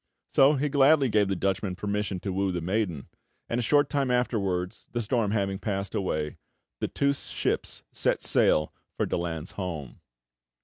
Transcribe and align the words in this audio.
So 0.33 0.55
he 0.55 0.67
gladly 0.67 1.09
gave 1.09 1.27
the 1.27 1.35
Dutchman 1.35 1.75
permission 1.75 2.19
to 2.21 2.33
woo 2.33 2.51
the 2.51 2.59
maiden; 2.59 3.07
and 3.47 3.59
a 3.59 3.61
short 3.61 3.87
time 3.87 4.09
afterwards, 4.09 4.87
the 4.93 5.01
storm 5.03 5.29
having 5.29 5.59
passed 5.59 5.93
away, 5.93 6.37
the 6.79 6.87
two 6.87 7.13
ships 7.13 7.83
set 7.93 8.23
sail 8.23 8.73
for 8.97 9.05
Daland's 9.05 9.51
home. 9.51 10.01